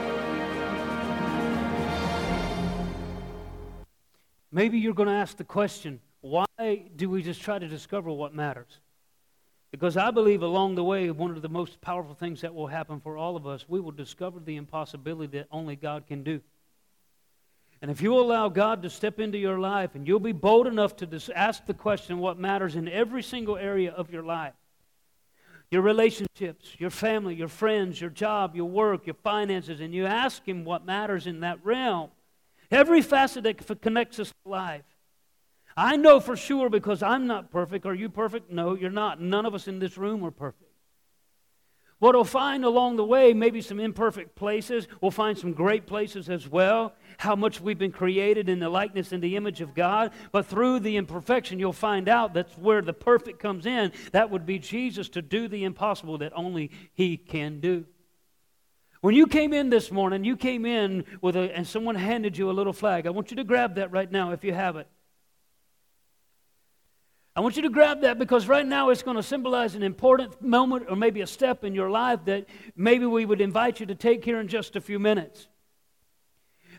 [4.51, 6.47] Maybe you're going to ask the question why
[6.97, 8.81] do we just try to discover what matters?
[9.71, 13.01] Because I believe along the way, one of the most powerful things that will happen
[13.01, 16.41] for all of us, we will discover the impossibility that only God can do.
[17.83, 20.97] And if you allow God to step into your life and you'll be bold enough
[20.97, 24.55] to ask the question what matters in every single area of your life
[25.71, 30.47] your relationships, your family, your friends, your job, your work, your finances, and you ask
[30.47, 32.11] Him what matters in that realm,
[32.71, 34.85] every facet that connects us to life.
[35.77, 37.85] I know for sure because I'm not perfect.
[37.85, 38.51] Are you perfect?
[38.51, 39.21] No, you're not.
[39.21, 40.66] None of us in this room are perfect.
[41.99, 44.87] What we'll find along the way, maybe some imperfect places.
[45.01, 46.93] We'll find some great places as well.
[47.17, 50.13] How much we've been created in the likeness and the image of God.
[50.31, 53.93] But through the imperfection, you'll find out that's where the perfect comes in.
[54.13, 57.87] That would be Jesus to do the impossible that only He can do.
[59.01, 62.51] When you came in this morning, you came in with a, and someone handed you
[62.51, 63.07] a little flag.
[63.07, 64.87] I want you to grab that right now if you have it.
[67.37, 70.41] I want you to grab that because right now it's going to symbolize an important
[70.41, 72.47] moment or maybe a step in your life that
[72.77, 75.47] maybe we would invite you to take here in just a few minutes.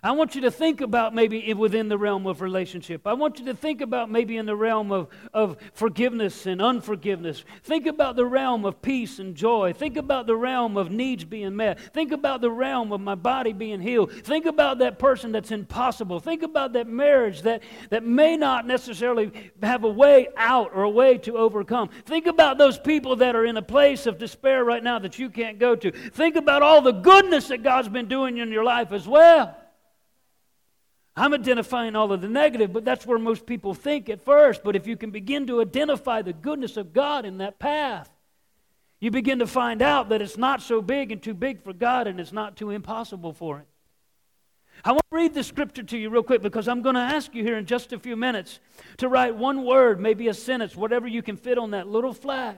[0.04, 3.08] I want you to think about maybe within the realm of relationship.
[3.08, 7.44] I want you to think about maybe in the realm of, of forgiveness and unforgiveness.
[7.64, 9.74] Think about the realm of peace and joy.
[9.74, 11.80] Think about the realm of needs being met.
[11.94, 14.12] Think about the realm of my body being healed.
[14.12, 16.20] Think about that person that's impossible.
[16.20, 19.32] Think about that marriage that, that may not necessarily
[19.64, 21.90] have a way out or a way to overcome.
[22.06, 25.30] Think about those people that are in a place of despair right now that you
[25.30, 25.92] can't go to.
[25.92, 29.58] Think about all the goodness that God's been doing in your life as well.
[31.18, 34.64] I'm identifying all of the negative, but that's where most people think at first.
[34.64, 38.10] But if you can begin to identify the goodness of God in that path,
[39.00, 42.06] you begin to find out that it's not so big and too big for God
[42.06, 43.68] and it's not too impossible for it.
[44.86, 47.34] I want to read the scripture to you real quick because I'm going to ask
[47.34, 48.60] you here in just a few minutes
[48.98, 52.58] to write one word, maybe a sentence, whatever you can fit on that little flag.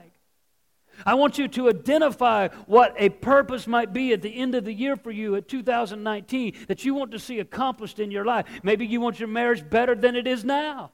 [1.04, 4.72] I want you to identify what a purpose might be at the end of the
[4.72, 8.46] year for you at 2019 that you want to see accomplished in your life.
[8.62, 10.92] Maybe you want your marriage better than it is now.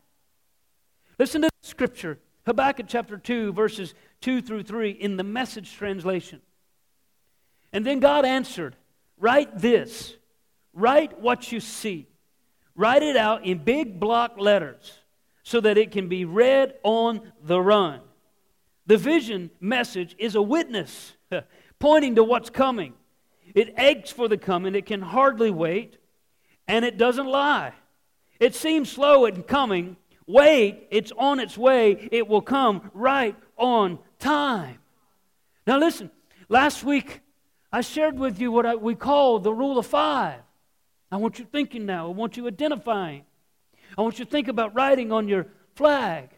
[1.18, 6.40] Listen to the scripture Habakkuk chapter 2, verses 2 through 3 in the message translation.
[7.72, 8.76] And then God answered,
[9.18, 10.16] Write this,
[10.72, 12.06] write what you see,
[12.76, 15.00] write it out in big block letters
[15.42, 18.00] so that it can be read on the run.
[18.86, 21.14] The vision message is a witness
[21.78, 22.94] pointing to what's coming.
[23.54, 25.98] It aches for the coming, it can hardly wait,
[26.68, 27.72] and it doesn't lie.
[28.38, 29.96] It seems slow in coming.
[30.26, 32.08] Wait, it's on its way.
[32.12, 34.78] It will come right on time.
[35.66, 36.10] Now, listen,
[36.48, 37.22] last week
[37.72, 40.40] I shared with you what I, we call the rule of five.
[41.10, 42.08] I want you thinking now.
[42.08, 43.24] I want you identifying.
[43.96, 46.30] I want you to think about writing on your flag.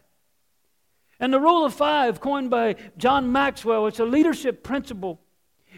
[1.19, 5.19] And the rule of five, coined by John Maxwell, it's a leadership principle.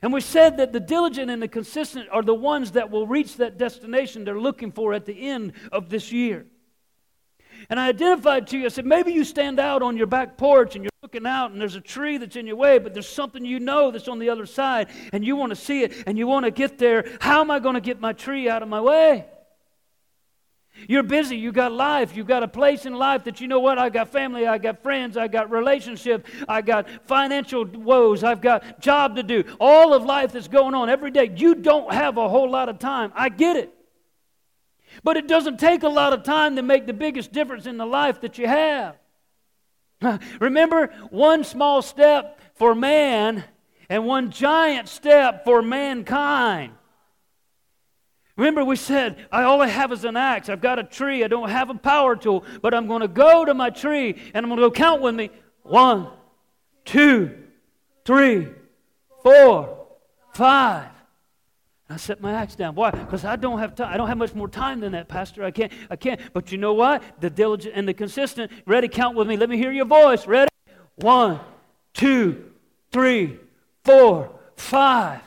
[0.01, 3.38] And we said that the diligent and the consistent are the ones that will reach
[3.38, 6.45] that destination they're looking for at the end of this year.
[7.69, 10.75] And I identified to you, I said, maybe you stand out on your back porch
[10.75, 13.45] and you're looking out and there's a tree that's in your way, but there's something
[13.45, 16.25] you know that's on the other side and you want to see it and you
[16.25, 17.06] want to get there.
[17.19, 19.25] How am I going to get my tree out of my way?
[20.88, 21.38] You're busy.
[21.38, 22.15] You got life.
[22.15, 23.78] You got a place in life that you know what?
[23.78, 24.48] I got family.
[24.48, 25.17] I got friends.
[25.17, 26.30] I got relationships.
[26.48, 28.24] I got financial woes.
[28.24, 29.44] I've got job to do.
[29.60, 31.32] All of life that's going on every day.
[31.36, 33.12] You don't have a whole lot of time.
[33.15, 33.74] I get it.
[35.04, 37.86] But it doesn't take a lot of time to make the biggest difference in the
[37.86, 38.98] life that you have.
[40.39, 43.44] Remember, one small step for man
[43.89, 46.74] and one giant step for mankind.
[48.38, 50.50] Remember, we said, I all I have is an axe.
[50.50, 51.24] I've got a tree.
[51.24, 54.46] I don't have a power tool, but I'm going to go to my tree and
[54.46, 55.30] I'm going to go count with me.
[55.63, 56.10] One,
[56.86, 57.38] two,
[58.06, 58.48] three,
[59.22, 59.88] four,
[60.34, 60.89] five.
[61.89, 62.76] I set my axe down.
[62.76, 62.89] Why?
[62.91, 63.94] Because I don't have time.
[63.94, 65.44] I don't have much more time than that, Pastor.
[65.44, 65.74] I can't.
[65.89, 66.22] I can't.
[66.32, 67.04] But you know what?
[67.20, 68.50] The diligent and the consistent.
[68.65, 68.88] Ready?
[68.88, 69.36] Count with me.
[69.36, 70.26] Let me hear your voice.
[70.26, 70.50] Ready?
[70.96, 71.41] One,
[71.94, 72.46] two,
[72.94, 73.39] three,
[73.84, 75.22] four, five.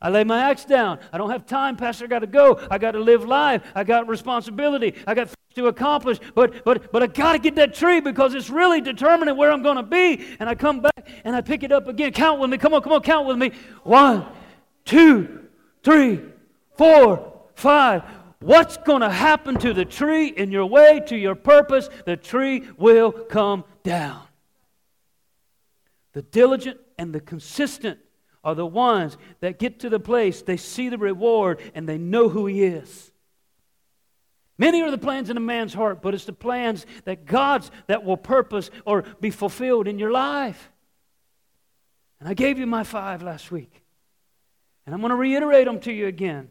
[0.00, 0.98] I lay my axe down.
[1.12, 2.04] I don't have time, Pastor.
[2.04, 2.60] I got to go.
[2.70, 3.62] I got to live life.
[3.74, 4.94] I got responsibility.
[5.06, 6.18] I got to accomplish.
[6.34, 9.62] But but but I got to get that tree because it's really determining where I'm
[9.62, 10.36] going to be.
[10.38, 12.12] And I come back and I pick it up again.
[12.12, 12.58] Count with me.
[12.58, 13.52] Come on, come on, count with me.
[13.84, 14.26] One,
[14.84, 15.48] two,
[15.82, 16.20] three,
[16.76, 18.02] four, five.
[18.40, 21.88] What's going to happen to the tree in your way to your purpose?
[22.04, 24.22] The tree will come down.
[26.12, 27.98] The diligent and the consistent
[28.46, 32.28] are the ones that get to the place, they see the reward, and they know
[32.28, 33.10] who He is.
[34.56, 38.04] Many are the plans in a man's heart, but it's the plans that God's that
[38.04, 40.70] will purpose or be fulfilled in your life.
[42.20, 43.82] And I gave you my five last week.
[44.86, 46.48] And I'm going to reiterate them to you again.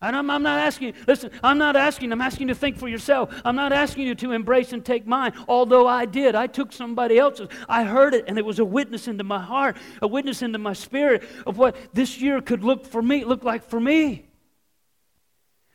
[0.00, 2.88] And I'm, I'm, not asking, listen, I'm not asking, I'm asking you to think for
[2.88, 3.34] yourself.
[3.44, 6.36] I'm not asking you to embrace and take mine, although I did.
[6.36, 7.48] I took somebody else's.
[7.68, 10.72] I heard it, and it was a witness into my heart, a witness into my
[10.72, 14.28] spirit of what this year could look for me, look like for me.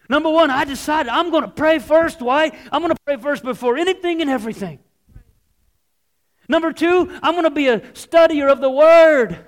[0.07, 2.21] Number one, I decided I'm going to pray first.
[2.21, 2.51] Why?
[2.71, 4.79] I'm going to pray first before anything and everything.
[6.47, 9.45] Number two, I'm going to be a studier of the Word.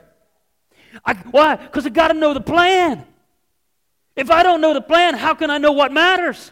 [1.05, 1.55] I, why?
[1.55, 3.05] Because I got to know the plan.
[4.15, 6.51] If I don't know the plan, how can I know what matters?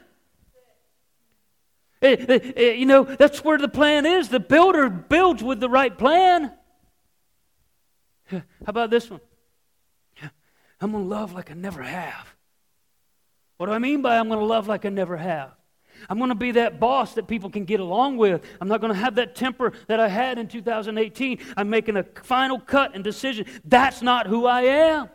[2.02, 4.28] It, it, eh, you know, that's where the plan is.
[4.28, 6.52] The builder builds with the right plan.
[8.30, 9.22] How about this one?
[10.82, 12.36] I'm going to love like I never have.
[13.56, 15.52] What do I mean by I'm going to love like I never have?
[16.10, 18.44] I'm going to be that boss that people can get along with.
[18.60, 21.40] I'm not going to have that temper that I had in 2018.
[21.56, 23.46] I'm making a final cut and decision.
[23.64, 25.10] That's not who I am.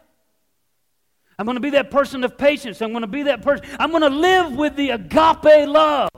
[1.39, 2.83] I'm going to be that person of patience.
[2.83, 3.65] I'm going to be that person.
[3.79, 6.11] I'm going to live with the agape love.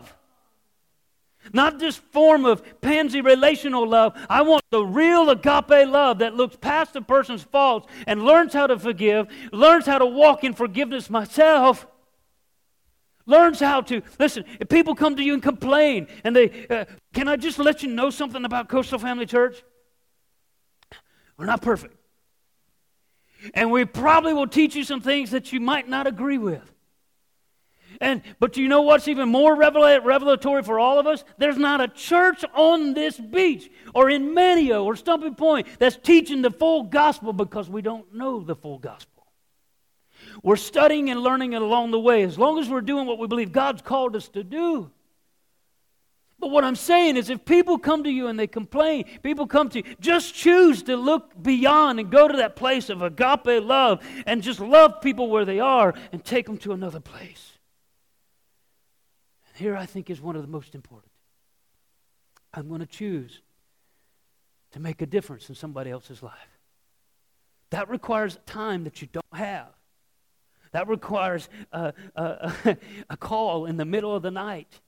[1.52, 4.16] Not this form of pansy relational love.
[4.28, 8.66] I want the real agape love that looks past a person's faults and learns how
[8.66, 11.86] to forgive, learns how to walk in forgiveness myself,
[13.26, 14.44] learns how to listen.
[14.58, 17.90] If people come to you and complain, and they, uh, can I just let you
[17.90, 19.62] know something about Coastal Family Church?
[21.36, 21.96] We're not perfect.
[23.54, 26.70] And we probably will teach you some things that you might not agree with.
[28.00, 31.24] And but you know what's even more revelatory for all of us?
[31.38, 36.40] There's not a church on this beach or in Manteo or Stumpy Point that's teaching
[36.40, 39.26] the full gospel because we don't know the full gospel.
[40.42, 43.26] We're studying and learning it along the way as long as we're doing what we
[43.26, 44.90] believe God's called us to do.
[46.40, 49.68] But what I'm saying is, if people come to you and they complain, people come
[49.68, 54.02] to you, just choose to look beyond and go to that place of agape love
[54.26, 57.52] and just love people where they are and take them to another place.
[59.48, 61.12] And here I think is one of the most important.
[62.54, 63.42] I'm going to choose
[64.72, 66.32] to make a difference in somebody else's life.
[67.68, 69.68] That requires time that you don't have.
[70.72, 72.76] That requires uh, uh, a, a,
[73.10, 74.80] a, call in the middle of the night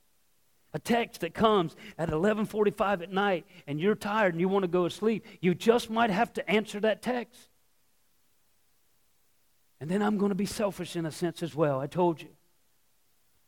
[0.74, 4.68] a text that comes at 11:45 at night and you're tired and you want to
[4.68, 7.48] go to sleep, you just might have to answer that text.
[9.80, 11.80] And then I'm going to be selfish in a sense as well.
[11.80, 12.28] I told you.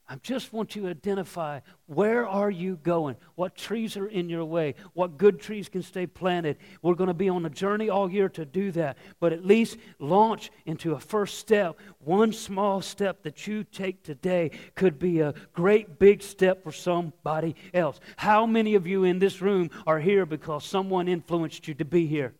[0.06, 3.16] I just want you to identify where are you going?
[3.36, 4.74] What trees are in your way?
[4.92, 6.58] What good trees can stay planted?
[6.82, 9.78] We're going to be on a journey all year to do that, but at least
[9.98, 11.78] launch into a first step.
[12.00, 17.56] One small step that you take today could be a great big step for somebody
[17.72, 17.98] else.
[18.16, 22.06] How many of you in this room are here because someone influenced you to be
[22.06, 22.34] here?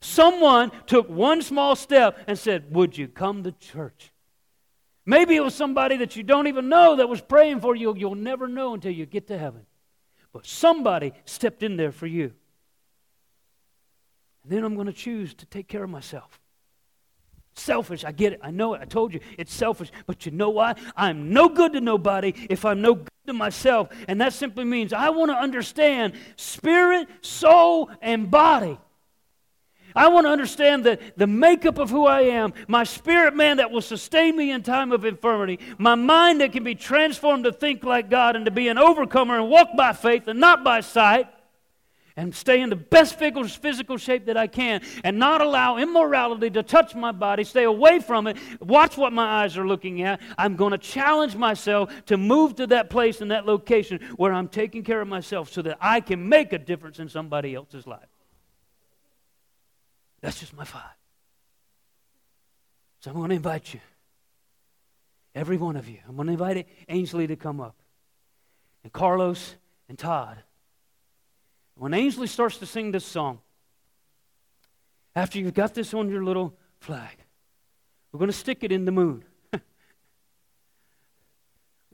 [0.00, 4.12] Someone took one small step and said, Would you come to church?
[5.08, 7.94] Maybe it was somebody that you don't even know that was praying for you.
[7.96, 9.64] You'll never know until you get to heaven.
[10.34, 12.34] But somebody stepped in there for you.
[14.42, 16.38] And then I'm going to choose to take care of myself.
[17.54, 18.40] Selfish, I get it.
[18.42, 18.82] I know it.
[18.82, 19.90] I told you it's selfish.
[20.06, 20.74] But you know why?
[20.94, 23.88] I'm no good to nobody if I'm no good to myself.
[24.08, 28.78] And that simply means I want to understand spirit, soul, and body.
[29.98, 33.72] I want to understand that the makeup of who I am, my spirit man that
[33.72, 37.82] will sustain me in time of infirmity, my mind that can be transformed to think
[37.82, 41.26] like God and to be an overcomer and walk by faith and not by sight,
[42.16, 46.64] and stay in the best physical shape that I can and not allow immorality to
[46.64, 50.20] touch my body, stay away from it, watch what my eyes are looking at.
[50.36, 54.48] I'm going to challenge myself to move to that place and that location where I'm
[54.48, 58.08] taking care of myself so that I can make a difference in somebody else's life.
[60.20, 60.82] That's just my five.
[63.00, 63.80] So I'm going to invite you,
[65.34, 65.98] every one of you.
[66.08, 67.76] I'm going to invite Ainsley to come up,
[68.82, 69.54] and Carlos
[69.88, 70.42] and Todd.
[71.76, 73.38] When Ainsley starts to sing this song,
[75.14, 77.16] after you've got this on your little flag,
[78.10, 79.24] we're going to stick it in the moon.
[79.52, 79.60] we're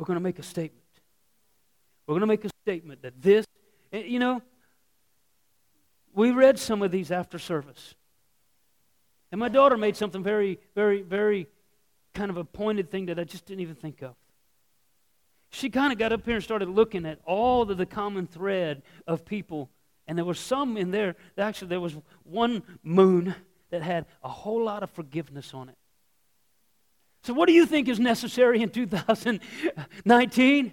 [0.05, 0.81] going to make a statement.
[2.07, 3.45] We're going to make a statement that this,
[3.93, 4.41] eh, you know,
[6.15, 7.95] we read some of these after service.
[9.35, 11.49] And my daughter made something very, very, very
[12.13, 14.15] kind of a pointed thing that I just didn't even think of.
[15.51, 18.83] She kind of got up here and started looking at all of the common thread
[19.09, 19.71] of people.
[20.07, 23.35] And there were some in there, actually, there was one moon
[23.71, 25.77] that had a whole lot of forgiveness on it.
[27.25, 30.73] So, what do you think is necessary in 2019?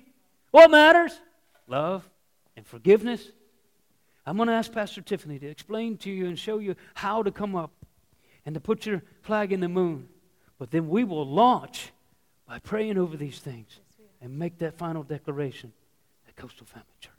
[0.52, 1.20] What matters?
[1.66, 2.08] Love
[2.56, 3.28] and forgiveness.
[4.24, 7.32] I'm going to ask Pastor Tiffany to explain to you and show you how to
[7.32, 7.72] come up
[8.46, 10.10] and to put your flag in the moon.
[10.58, 11.92] But then we will launch
[12.48, 13.80] by praying over these things
[14.22, 15.74] and make that final declaration
[16.28, 17.14] at Coastal Family Church.